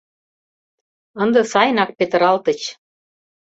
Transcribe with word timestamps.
—Ынде 1.23 1.41
сайынак 1.51 1.89
петыралтыч. 1.97 2.61